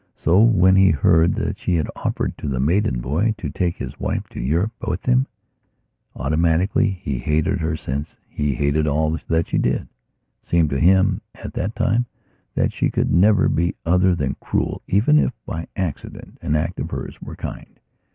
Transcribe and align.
So 0.15 0.41
when 0.41 0.77
he 0.77 0.89
heard 0.89 1.35
that 1.35 1.59
she 1.59 1.75
had 1.75 1.87
offered 1.95 2.35
to 2.39 2.47
the 2.47 2.59
Maidan 2.59 3.01
boy 3.01 3.35
to 3.37 3.51
take 3.51 3.77
his 3.77 3.99
wife 3.99 4.27
to 4.29 4.39
Europe 4.39 4.71
with 4.87 5.05
him, 5.05 5.27
automatically 6.15 6.89
he 6.89 7.19
hated 7.19 7.59
her 7.59 7.77
since 7.77 8.17
he 8.27 8.55
hated 8.55 8.87
all 8.87 9.15
that 9.27 9.47
she 9.49 9.59
did. 9.59 9.81
It 9.83 9.89
seemed 10.47 10.71
to 10.71 10.79
him, 10.79 11.21
at 11.35 11.53
that 11.53 11.75
time, 11.75 12.07
that 12.55 12.73
she 12.73 12.89
could 12.89 13.11
never 13.11 13.47
be 13.47 13.75
other 13.85 14.15
than 14.15 14.37
cruel 14.39 14.81
even 14.87 15.19
if, 15.19 15.33
by 15.45 15.67
accident, 15.75 16.39
an 16.41 16.55
act 16.55 16.79
of 16.79 16.89
hers 16.89 17.21
were 17.21 17.35
kind.... 17.35 17.79